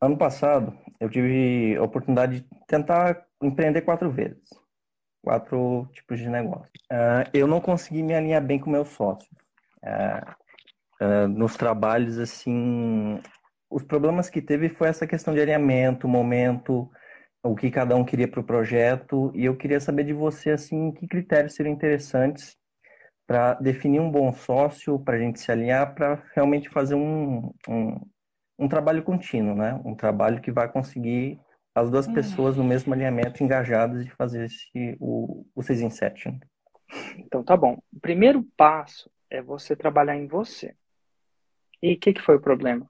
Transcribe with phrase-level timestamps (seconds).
[0.00, 4.48] ano passado, eu tive a oportunidade de tentar empreender quatro vezes.
[5.22, 6.70] Quatro tipos de negócio.
[6.90, 9.28] Uh, eu não consegui me alinhar bem com meu sócio.
[9.82, 13.20] Uh, uh, nos trabalhos, assim,
[13.70, 16.90] os problemas que teve foi essa questão de alinhamento, momento,
[17.42, 19.30] o que cada um queria para o projeto.
[19.34, 22.56] E eu queria saber de você, assim, que critérios seriam interessantes
[23.26, 28.00] para definir um bom sócio, para a gente se alinhar, para realmente fazer um, um,
[28.60, 29.80] um, trabalho contínuo, né?
[29.84, 31.40] Um trabalho que vai conseguir
[31.74, 32.14] as duas uhum.
[32.14, 36.38] pessoas no mesmo alinhamento, engajadas de fazer esse, o, o 6 in 7.
[37.18, 37.80] Então, tá bom.
[37.92, 40.74] O primeiro passo é você trabalhar em você.
[41.82, 42.88] E o que, que foi o problema?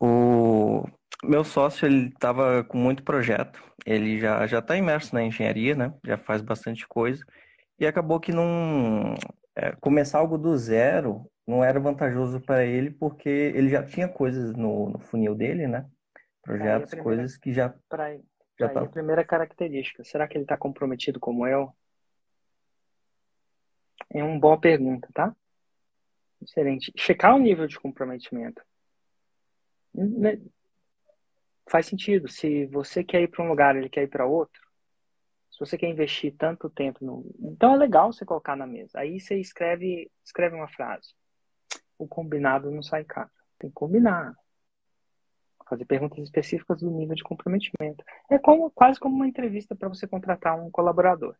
[0.00, 0.84] O
[1.22, 3.62] meu sócio, ele estava com muito projeto.
[3.86, 5.94] Ele já já está imerso na engenharia, né?
[6.04, 7.24] Já faz bastante coisa.
[7.78, 9.14] E acabou que não
[9.56, 14.54] é, começar algo do zero não era vantajoso para ele porque ele já tinha coisas
[14.54, 15.88] no, no funil dele, né?
[16.42, 18.16] Projetos, primeira, coisas que já pra,
[18.58, 18.80] já tá...
[18.80, 20.02] a primeira característica.
[20.04, 21.72] Será que ele está comprometido como eu?
[24.10, 25.34] É uma boa pergunta, tá?
[26.42, 26.92] Excelente.
[26.96, 28.62] Checar o nível de comprometimento.
[29.94, 30.40] Né?
[31.68, 32.28] Faz sentido.
[32.28, 34.63] Se você quer ir para um lugar, ele quer ir para outro
[35.54, 37.24] se você quer investir tanto tempo no.
[37.38, 38.98] Então é legal você colocar na mesa.
[38.98, 41.14] Aí você escreve, escreve uma frase.
[41.96, 43.30] O combinado não sai caro.
[43.56, 44.34] Tem que combinar.
[45.68, 48.04] Fazer perguntas específicas do nível de comprometimento.
[48.28, 51.36] É como, quase como uma entrevista para você contratar um colaborador.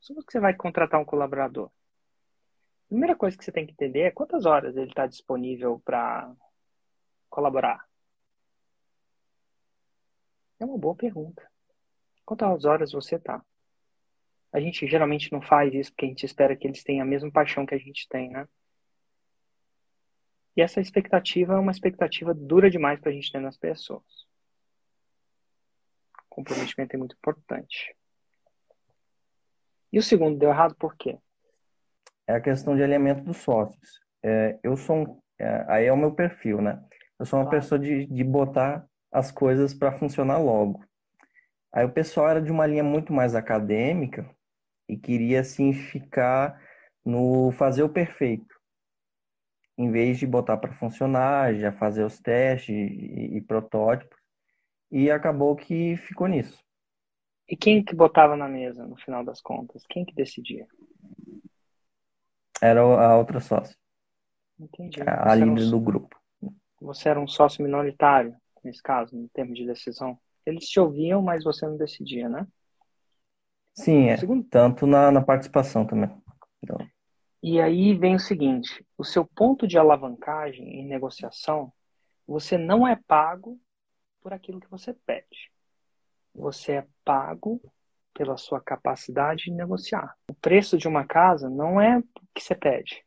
[0.00, 1.66] Supos que você vai contratar um colaborador.
[1.66, 6.34] A primeira coisa que você tem que entender é quantas horas ele está disponível para
[7.30, 7.86] colaborar.
[10.58, 11.53] É uma boa pergunta.
[12.24, 13.44] Quantas horas você tá?
[14.52, 17.30] A gente geralmente não faz isso porque a gente espera que eles tenham a mesma
[17.30, 18.48] paixão que a gente tem, né?
[20.56, 24.04] E essa expectativa é uma expectativa dura demais para a gente ter nas pessoas.
[26.16, 27.96] O comprometimento é muito importante.
[29.92, 31.18] E o segundo deu errado por quê?
[32.26, 34.00] É a questão de alinhamento dos sócios.
[34.22, 36.82] É, eu sou um, é, aí é o meu perfil, né?
[37.18, 37.60] Eu sou uma claro.
[37.60, 40.84] pessoa de, de botar as coisas para funcionar logo.
[41.74, 44.30] Aí o pessoal era de uma linha muito mais acadêmica
[44.88, 46.62] e queria assim ficar
[47.04, 48.54] no fazer o perfeito.
[49.76, 54.16] Em vez de botar para funcionar, já fazer os testes e, e protótipos.
[54.88, 56.62] E acabou que ficou nisso.
[57.48, 59.82] E quem que botava na mesa, no final das contas?
[59.88, 60.68] Quem que decidia?
[62.62, 63.76] Era a outra sócia.
[64.60, 65.02] Entendi.
[65.02, 65.70] A, a líder um...
[65.70, 66.16] do grupo.
[66.80, 70.16] Você era um sócio minoritário, nesse caso, em termos de decisão?
[70.46, 72.46] Eles te ouviam, mas você não decidia, né?
[73.74, 74.16] Sim, é.
[74.16, 74.44] Segundo...
[74.44, 76.10] Tanto na, na participação também.
[76.62, 76.78] Então...
[77.42, 81.72] E aí vem o seguinte: o seu ponto de alavancagem em negociação,
[82.26, 83.60] você não é pago
[84.22, 85.52] por aquilo que você pede.
[86.34, 87.60] Você é pago
[88.14, 90.14] pela sua capacidade de negociar.
[90.28, 92.02] O preço de uma casa não é o
[92.34, 93.04] que você pede.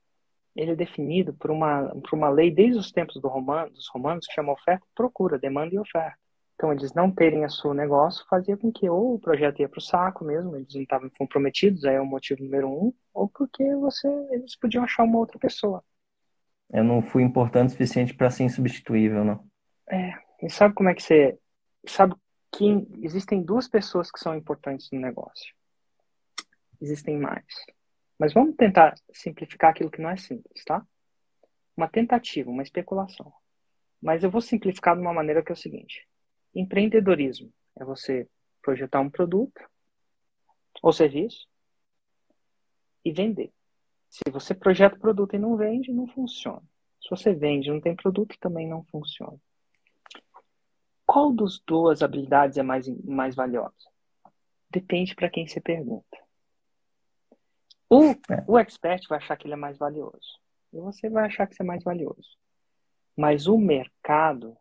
[0.56, 4.28] Ele é definido por uma, por uma lei desde os tempos do romano, dos romanos
[4.28, 6.18] que chama oferta procura, demanda e oferta.
[6.58, 9.78] Então, eles não terem a seu negócio fazia com que ou o projeto ia para
[9.78, 13.64] o saco mesmo, eles não estavam comprometidos, aí é o motivo número um, ou porque
[13.76, 15.84] você, eles podiam achar uma outra pessoa.
[16.74, 19.48] Eu não fui importante o suficiente para ser insubstituível, não.
[19.88, 21.38] É, e sabe como é que você.
[21.88, 22.16] Sabe
[22.52, 25.54] que existem duas pessoas que são importantes no negócio.
[26.82, 27.46] Existem mais.
[28.20, 30.86] Mas vamos tentar simplificar aquilo que não é simples, tá?
[31.76, 33.32] Uma tentativa, uma especulação.
[34.02, 36.08] Mas eu vou simplificar de uma maneira que é o seguinte:
[36.54, 38.28] Empreendedorismo é você
[38.62, 39.62] projetar um produto
[40.82, 41.48] ou serviço
[43.04, 43.54] e vender.
[44.10, 46.64] Se você projeta o produto e não vende, não funciona.
[47.02, 49.40] Se você vende e não tem produto, também não funciona.
[51.06, 53.74] Qual dos duas habilidades é mais, mais valiosa?
[54.70, 56.18] Depende para quem você pergunta.
[57.90, 58.44] O, é.
[58.46, 60.40] o expert vai achar que ele é mais valioso.
[60.74, 62.38] E você vai achar que você é mais valioso.
[63.16, 64.58] Mas o mercado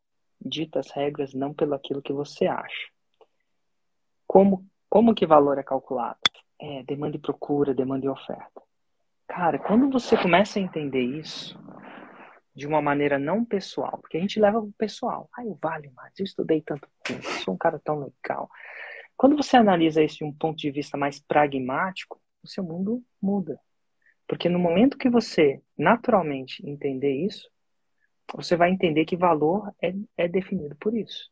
[0.47, 2.89] dita as regras não pelo aquilo que você acha.
[4.27, 6.19] Como, como que valor é calculado?
[6.61, 8.63] É demanda e procura, demanda e oferta.
[9.27, 11.59] Cara, quando você começa a entender isso
[12.55, 15.29] de uma maneira não pessoal, porque a gente leva o pessoal.
[15.37, 18.49] Ah, eu valho mais, eu estudei tanto tempo, sou um cara tão legal.
[19.17, 23.61] Quando você analisa isso de um ponto de vista mais pragmático, o seu mundo muda.
[24.27, 27.51] Porque no momento que você naturalmente entender isso,
[28.35, 31.31] você vai entender que valor é, é definido por isso.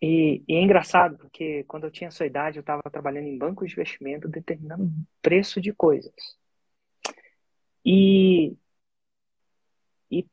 [0.00, 3.66] E, e, é engraçado, porque quando eu tinha sua idade, eu estava trabalhando em banco
[3.66, 4.90] de investimento, determinando
[5.20, 6.14] preço de coisas.
[7.84, 8.56] E,
[10.10, 10.26] e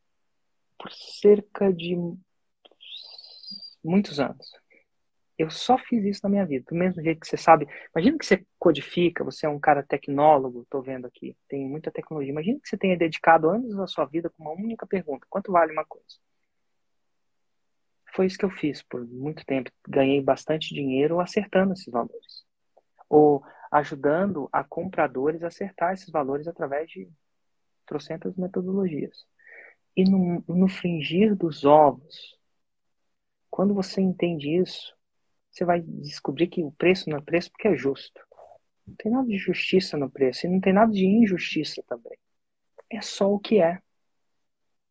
[0.78, 1.96] por cerca de
[3.84, 4.52] muitos anos.
[5.38, 7.68] Eu só fiz isso na minha vida, do mesmo jeito que você sabe.
[7.94, 12.32] Imagina que você codifica, você é um cara tecnólogo, estou vendo aqui, tem muita tecnologia.
[12.32, 15.74] Imagina que você tenha dedicado anos da sua vida com uma única pergunta: quanto vale
[15.74, 16.18] uma coisa?
[18.16, 19.70] Foi isso que eu fiz por muito tempo.
[19.86, 22.46] Ganhei bastante dinheiro acertando esses valores.
[23.10, 27.10] Ou ajudando a compradores a acertar esses valores através de
[27.86, 29.26] trocentas metodologias.
[29.98, 32.38] E no, no fringir dos ovos,
[33.50, 34.95] quando você entende isso,
[35.56, 38.20] você vai descobrir que o preço não é preço porque é justo.
[38.86, 42.18] Não tem nada de justiça no preço e não tem nada de injustiça também.
[42.90, 43.82] É só o que é.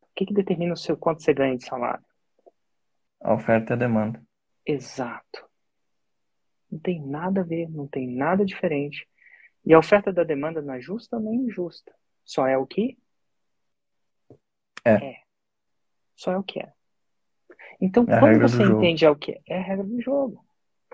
[0.00, 2.02] O que, que determina o seu quanto você ganha de salário?
[3.20, 4.22] A oferta e a demanda.
[4.64, 5.46] Exato.
[6.70, 9.06] Não tem nada a ver, não tem nada diferente.
[9.66, 11.94] E a oferta da demanda não é justa nem injusta.
[12.24, 12.96] Só é o que
[14.82, 14.92] é.
[14.92, 15.20] é.
[16.16, 16.72] Só é o que é.
[17.78, 20.43] Então, é quando você entende é o que é, é a regra do jogo.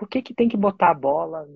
[0.01, 1.47] Por que, que tem que botar a bola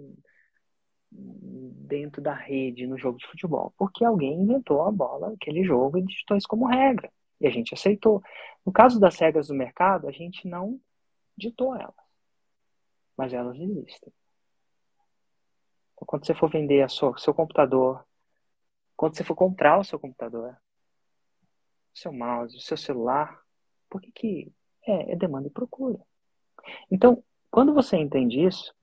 [1.10, 3.74] dentro da rede no jogo de futebol?
[3.76, 7.12] Porque alguém inventou a bola, aquele jogo, e digitou isso como regra.
[7.42, 8.22] E a gente aceitou.
[8.64, 10.80] No caso das regras do mercado, a gente não
[11.36, 11.96] ditou elas.
[13.18, 14.14] Mas elas existem.
[15.96, 18.06] Então, quando você for vender a sua, seu computador,
[18.96, 20.56] quando você for comprar o seu computador,
[21.96, 23.42] o seu mouse, o seu celular,
[23.90, 24.54] por que, que
[24.86, 26.00] é, é demanda e procura?
[26.92, 27.24] Então,
[27.56, 28.76] quando você entende isso,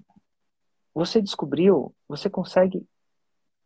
[0.94, 2.88] você descobriu, você consegue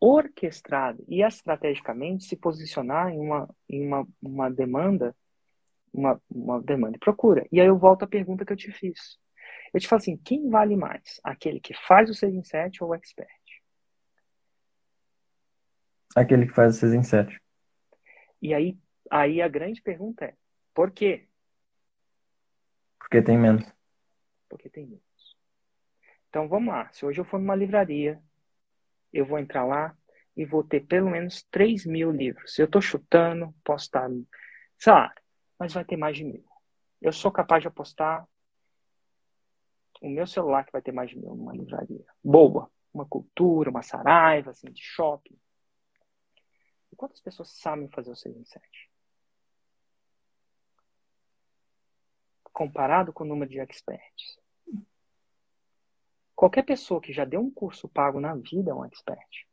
[0.01, 5.15] orquestrado e estrategicamente se posicionar em uma, em uma, uma demanda,
[5.93, 7.47] uma, uma demanda e procura.
[7.53, 9.17] E aí eu volto à pergunta que eu te fiz.
[9.73, 11.21] Eu te falo assim, quem vale mais?
[11.23, 13.31] Aquele que faz o 6 em 7 ou o expert?
[16.17, 17.41] Aquele que faz o 6 em 7.
[18.43, 18.77] E aí,
[19.09, 20.35] aí a grande pergunta é,
[20.75, 21.29] por quê?
[22.99, 23.76] Porque tem menos.
[24.57, 25.37] Porque tem menos.
[26.31, 26.91] Então vamos lá.
[26.93, 28.23] Se hoje eu for numa livraria
[29.13, 29.97] eu vou entrar lá
[30.37, 32.59] e vou ter pelo menos 3 mil livros.
[32.59, 34.09] Eu estou chutando, posso estar,
[34.79, 35.15] sei lá,
[35.59, 36.45] mas vai ter mais de mil.
[37.01, 38.27] Eu sou capaz de apostar
[40.01, 42.05] o meu celular que vai ter mais de mil numa livraria.
[42.23, 42.71] Boa.
[42.93, 45.39] Uma cultura, uma saraiva, assim, de shopping.
[46.91, 48.91] E quantas pessoas sabem fazer o 6 em 7?
[52.45, 54.39] Comparado com o número de experts.
[56.37, 59.49] Qualquer pessoa que já deu um curso pago na vida é um expert.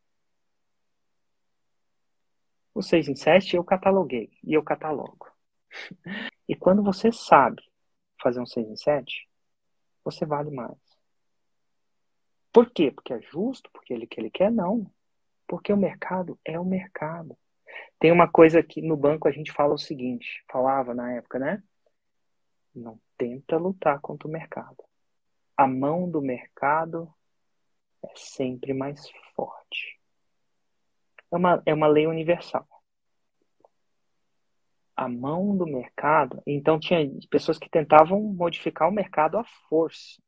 [2.74, 5.26] O 6 em 7 eu cataloguei e eu catalogo.
[6.46, 7.62] E quando você sabe
[8.22, 9.26] fazer um 6 em 7,
[10.04, 10.76] você vale mais.
[12.52, 12.90] Por quê?
[12.90, 14.52] Porque é justo, porque ele que ele quer?
[14.52, 14.92] Não.
[15.46, 17.34] Porque o mercado é o mercado.
[17.98, 21.62] Tem uma coisa que no banco a gente fala o seguinte, falava na época, né?
[22.74, 24.84] Não tenta lutar contra o mercado
[25.56, 27.12] a mão do mercado
[28.02, 30.00] é sempre mais forte.
[31.30, 32.66] É uma, é uma lei universal.
[34.96, 36.42] A mão do mercado.
[36.46, 40.22] Então, tinha pessoas que tentavam modificar o mercado à força.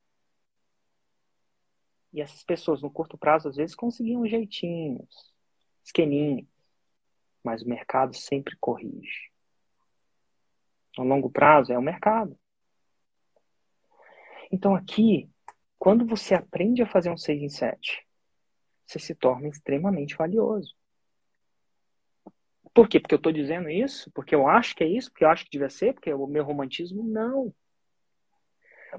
[2.12, 5.32] E essas pessoas, no curto prazo, às vezes conseguiam jeitinhos,
[5.84, 6.48] esqueminhos.
[7.44, 9.30] Mas o mercado sempre corrige.
[10.98, 12.36] No longo prazo, é o mercado.
[14.50, 15.28] Então aqui,
[15.78, 18.06] quando você aprende a fazer um 6 em 7,
[18.86, 20.74] você se torna extremamente valioso.
[22.72, 23.00] Por quê?
[23.00, 24.10] Porque eu estou dizendo isso?
[24.12, 25.10] Porque eu acho que é isso?
[25.10, 25.94] Porque eu acho que devia ser?
[25.94, 27.02] Porque o meu romantismo?
[27.02, 27.52] Não.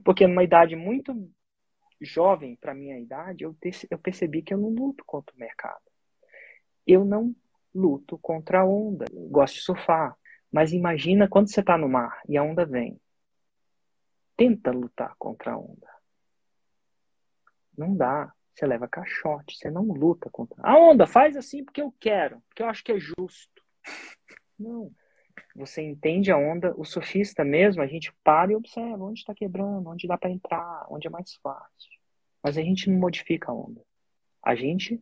[0.04, 1.14] Porque numa idade muito
[2.02, 3.56] jovem para minha idade, eu,
[3.90, 5.82] eu percebi que eu não luto contra o mercado.
[6.86, 7.36] Eu não
[7.74, 9.06] luto contra a onda.
[9.12, 10.18] Eu gosto de surfar.
[10.52, 13.00] Mas imagina quando você está no mar e a onda vem
[14.38, 15.90] tenta lutar contra a onda.
[17.76, 18.32] Não dá.
[18.54, 20.58] Você leva caixote, você não luta contra.
[20.64, 23.64] A onda faz assim porque eu quero, porque eu acho que é justo.
[24.58, 24.92] Não.
[25.56, 29.90] Você entende a onda, o surfista mesmo, a gente para e observa onde está quebrando,
[29.90, 31.92] onde dá para entrar, onde é mais fácil.
[32.42, 33.84] Mas a gente não modifica a onda.
[34.44, 35.00] A gente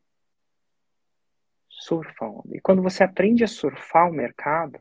[1.70, 2.56] surfa a onda.
[2.56, 4.80] E quando você aprende a surfar o mercado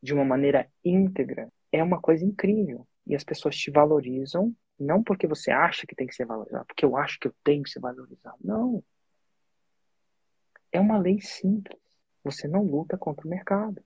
[0.00, 5.26] de uma maneira íntegra, é uma coisa incrível e as pessoas te valorizam, não porque
[5.26, 7.80] você acha que tem que ser valorizado, porque eu acho que eu tenho que ser
[7.80, 8.36] valorizado.
[8.40, 8.82] Não.
[10.72, 11.80] É uma lei simples.
[12.24, 13.82] Você não luta contra o mercado.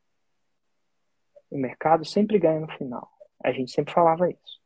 [1.51, 3.11] O mercado sempre ganha no final.
[3.45, 4.61] A gente sempre falava isso.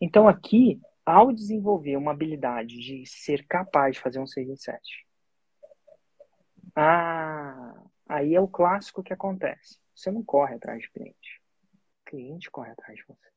[0.00, 5.06] Então aqui, ao desenvolver uma habilidade de ser capaz de fazer um 6 em 7,
[6.76, 7.74] ah,
[8.08, 9.78] aí é o clássico que acontece.
[9.94, 11.35] Você não corre atrás de cliente
[12.16, 13.28] cliente corre atrás de você.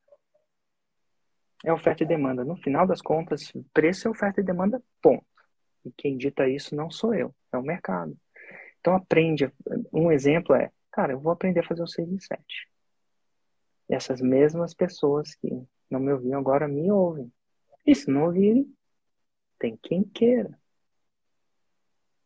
[1.66, 2.46] é oferta e demanda.
[2.46, 5.26] No final das contas, preço é oferta e demanda, ponto.
[5.84, 8.18] E quem dita isso não sou eu, é o mercado.
[8.80, 9.52] Então aprende.
[9.92, 12.70] Um exemplo é, cara, eu vou aprender a fazer o 6 em 7.
[13.90, 15.50] E essas mesmas pessoas que
[15.90, 17.32] não me ouviam agora me ouvem.
[17.86, 18.74] E se não ouvirem,
[19.58, 20.58] tem quem queira.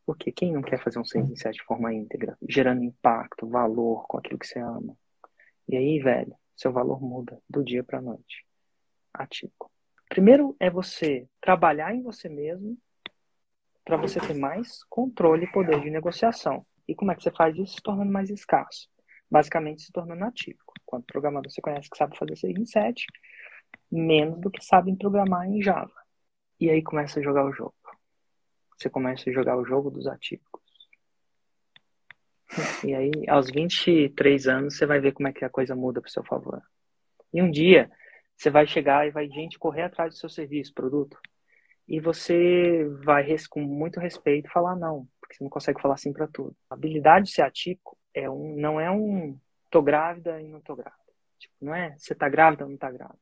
[0.06, 4.06] Porque quem não quer fazer um 6 em 7 de forma íntegra, gerando impacto, valor
[4.08, 4.96] com aquilo que você ama?
[5.68, 8.46] E aí, velho, seu valor muda do dia para noite.
[9.14, 9.72] Atípico.
[10.10, 12.78] Primeiro é você trabalhar em você mesmo
[13.84, 16.66] para você ter mais controle e poder de negociação.
[16.88, 17.76] E como é que você faz isso?
[17.76, 18.90] Se tornando mais escasso.
[19.30, 20.74] Basicamente, se tornando atípico.
[20.86, 23.06] Quanto programador você conhece que sabe fazer 6 em 7,
[23.92, 25.92] menos do que sabe programar em Java.
[26.60, 27.76] E aí começa a jogar o jogo.
[28.78, 30.63] Você começa a jogar o jogo dos atípicos.
[32.84, 36.08] E aí, aos 23 anos, você vai ver como é que a coisa muda para
[36.08, 36.62] o seu favor.
[37.34, 37.90] E um dia,
[38.36, 41.18] você vai chegar e vai gente correr atrás do seu serviço, produto.
[41.88, 46.28] E você vai, com muito respeito, falar não, porque você não consegue falar sim para
[46.28, 46.56] tudo.
[46.70, 49.38] A habilidade de ser atípico é um, não é um
[49.70, 51.04] tô grávida e não tô grávida.
[51.40, 53.20] Tipo, não é você tá grávida ou não tá grávida.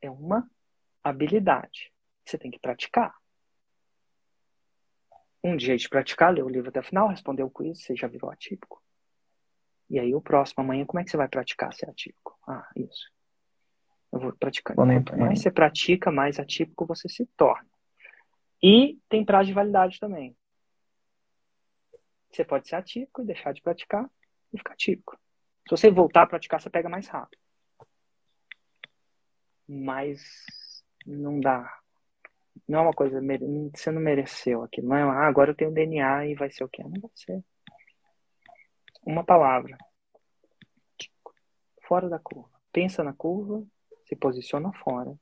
[0.00, 0.48] É uma
[1.02, 1.92] habilidade.
[2.24, 3.14] Você tem que praticar.
[5.44, 8.08] Um dia de praticar, ler o livro até o final, responder o quiz, você já
[8.08, 8.82] virou atípico.
[9.90, 12.38] E aí o próximo, amanhã, como é que você vai praticar ser atípico?
[12.48, 13.12] Ah, isso.
[14.10, 14.76] Eu vou praticando.
[14.76, 17.68] Quanto mais você pratica, mais atípico você se torna.
[18.62, 20.34] E tem prazo de validade também.
[22.32, 24.10] Você pode ser atípico e deixar de praticar
[24.50, 25.18] e ficar atípico.
[25.68, 27.42] Se você voltar a praticar, você pega mais rápido.
[29.68, 31.70] Mas não dá.
[32.68, 33.20] Não é uma coisa.
[33.74, 34.88] Você não mereceu aquilo.
[34.88, 36.82] Não é, ah, agora eu tenho DNA e vai ser o quê?
[36.82, 37.44] Não vai ser.
[39.06, 39.76] Uma palavra.
[41.82, 42.48] Fora da curva.
[42.72, 43.64] Pensa na curva
[44.06, 45.14] se posiciona fora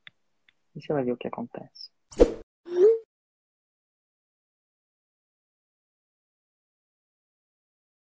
[0.75, 1.91] e você vai ver o que acontece.